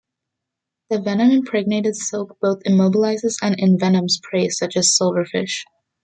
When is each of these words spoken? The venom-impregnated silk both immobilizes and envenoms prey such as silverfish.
The 0.89 0.99
venom-impregnated 0.99 1.95
silk 1.95 2.35
both 2.41 2.63
immobilizes 2.63 3.35
and 3.43 3.55
envenoms 3.59 4.19
prey 4.23 4.49
such 4.49 4.75
as 4.75 4.97
silverfish. 4.99 5.63